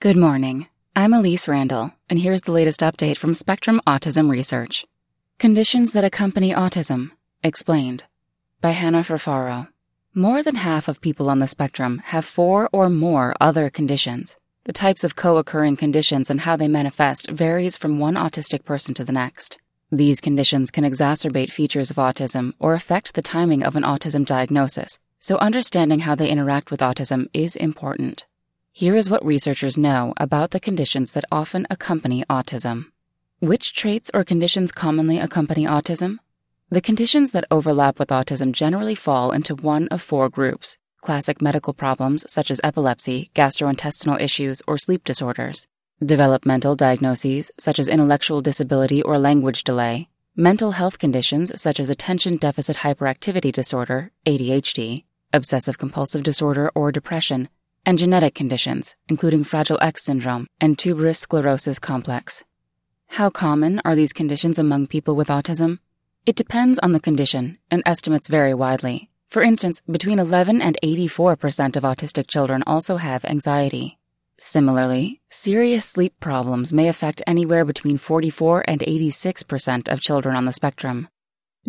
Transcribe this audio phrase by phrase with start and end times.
[0.00, 0.66] Good morning.
[0.96, 4.86] I'm Elise Randall, and here's the latest update from Spectrum Autism Research.
[5.38, 7.10] Conditions that accompany autism,
[7.44, 8.04] explained
[8.62, 9.68] by Hannah Furfaro.
[10.14, 14.38] More than half of people on the spectrum have four or more other conditions.
[14.64, 18.94] The types of co occurring conditions and how they manifest varies from one autistic person
[18.94, 19.58] to the next.
[19.92, 24.98] These conditions can exacerbate features of autism or affect the timing of an autism diagnosis,
[25.18, 28.24] so understanding how they interact with autism is important.
[28.72, 32.86] Here is what researchers know about the conditions that often accompany autism.
[33.40, 36.18] Which traits or conditions commonly accompany autism?
[36.70, 41.74] The conditions that overlap with autism generally fall into one of four groups classic medical
[41.74, 45.66] problems such as epilepsy, gastrointestinal issues, or sleep disorders,
[46.04, 52.36] developmental diagnoses such as intellectual disability or language delay, mental health conditions such as attention
[52.36, 57.48] deficit hyperactivity disorder, ADHD, obsessive compulsive disorder or depression,
[57.86, 62.44] and genetic conditions, including Fragile X syndrome and tuberous sclerosis complex.
[63.08, 65.78] How common are these conditions among people with autism?
[66.26, 69.10] It depends on the condition, and estimates vary widely.
[69.28, 73.98] For instance, between 11 and 84% of autistic children also have anxiety.
[74.38, 80.52] Similarly, serious sleep problems may affect anywhere between 44 and 86% of children on the
[80.52, 81.08] spectrum.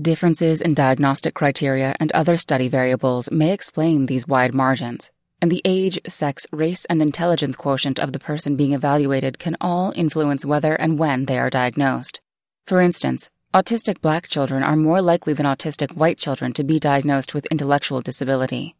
[0.00, 5.62] Differences in diagnostic criteria and other study variables may explain these wide margins and the
[5.64, 10.74] age, sex, race, and intelligence quotient of the person being evaluated can all influence whether
[10.74, 12.20] and when they are diagnosed.
[12.66, 17.34] For instance, autistic black children are more likely than autistic white children to be diagnosed
[17.34, 18.76] with intellectual disability.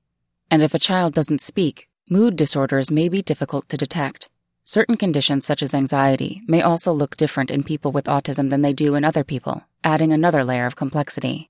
[0.50, 4.28] And if a child doesn't speak, mood disorders may be difficult to detect.
[4.64, 8.72] Certain conditions, such as anxiety, may also look different in people with autism than they
[8.72, 11.49] do in other people, adding another layer of complexity.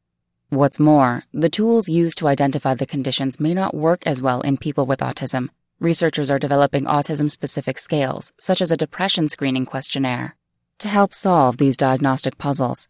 [0.51, 4.57] What's more, the tools used to identify the conditions may not work as well in
[4.57, 5.51] people with autism.
[5.79, 10.35] Researchers are developing autism specific scales, such as a depression screening questionnaire,
[10.81, 12.89] to help solve these diagnostic puzzles.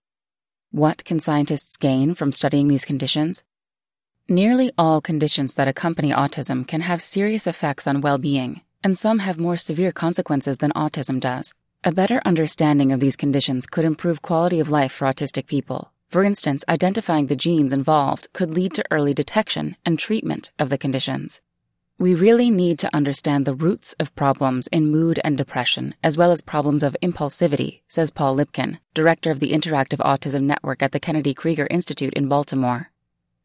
[0.71, 3.45] What can scientists gain from studying these conditions?
[4.27, 9.19] Nearly all conditions that accompany autism can have serious effects on well being, and some
[9.19, 11.53] have more severe consequences than autism does.
[11.85, 16.25] A better understanding of these conditions could improve quality of life for autistic people for
[16.25, 21.41] instance, identifying the genes involved could lead to early detection and treatment of the conditions.
[21.99, 26.33] We really need to understand the roots of problems in mood and depression, as well
[26.33, 30.99] as problems of impulsivity, says Paul Lipkin, director of the Interactive Autism Network at the
[30.99, 32.91] Kennedy Krieger Institute in Baltimore.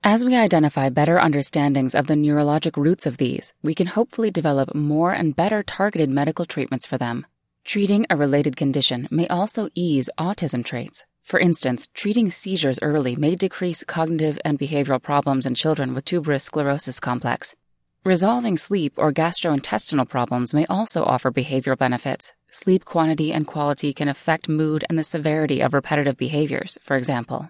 [0.04, 4.74] As we identify better understandings of the neurologic roots of these, we can hopefully develop
[4.74, 7.28] more and better targeted medical treatments for them.
[7.66, 13.36] Treating a related condition may also ease autism traits, for instance, treating seizures early may
[13.36, 17.56] decrease cognitive and behavioral problems in children with tuberous sclerosis complex.
[18.04, 22.34] Resolving sleep or gastrointestinal problems may also offer behavioral benefits.
[22.52, 27.50] Sleep quantity and quality can affect mood and the severity of repetitive behaviors, for example.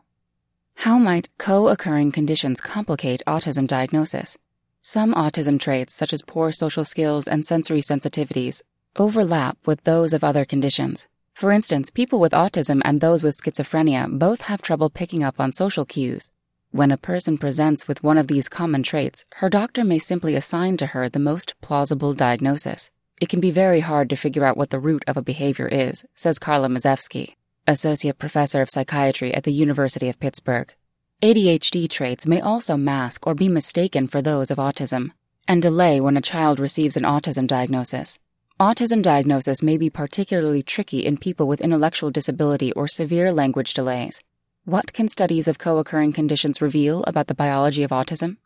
[0.76, 4.38] How might co occurring conditions complicate autism diagnosis?
[4.80, 8.62] Some autism traits, such as poor social skills and sensory sensitivities,
[8.96, 11.08] overlap with those of other conditions.
[11.36, 15.52] For instance, people with autism and those with schizophrenia both have trouble picking up on
[15.52, 16.32] social cues.
[16.72, 20.78] When a person presents with one of these common traits, her doctor may simply assign
[20.78, 22.90] to her the most plausible diagnosis.
[23.20, 26.06] It can be very hard to figure out what the root of a behavior is,
[26.16, 27.36] says Carla Mazefsky,
[27.68, 30.74] associate professor of psychiatry at the University of Pittsburgh.
[31.22, 35.12] ADHD traits may also mask or be mistaken for those of autism
[35.50, 38.20] and delay when a child receives an autism diagnosis.
[38.58, 44.22] Autism diagnosis may be particularly tricky in people with intellectual disability or severe language delays.
[44.64, 48.38] What can studies of co occurring conditions reveal about the biology of autism?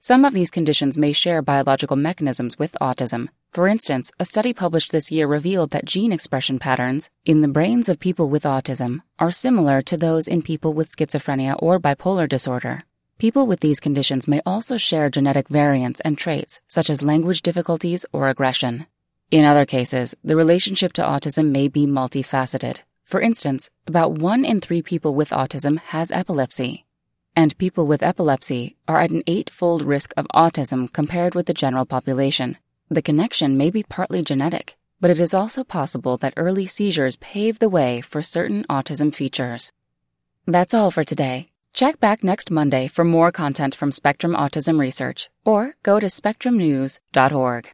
[0.00, 3.28] Some of these conditions may share biological mechanisms with autism.
[3.52, 7.88] For instance, a study published this year revealed that gene expression patterns in the brains
[7.88, 12.82] of people with autism are similar to those in people with schizophrenia or bipolar disorder.
[13.18, 18.04] People with these conditions may also share genetic variants and traits, such as language difficulties
[18.12, 18.86] or aggression.
[19.32, 22.80] In other cases, the relationship to autism may be multifaceted.
[23.06, 26.84] For instance, about one in three people with autism has epilepsy,
[27.34, 31.86] and people with epilepsy are at an eightfold risk of autism compared with the general
[31.86, 32.58] population.
[32.90, 37.58] The connection may be partly genetic, but it is also possible that early seizures pave
[37.58, 39.72] the way for certain autism features.
[40.46, 41.48] That's all for today.
[41.72, 47.72] Check back next Monday for more content from Spectrum Autism Research, or go to spectrumnews.org.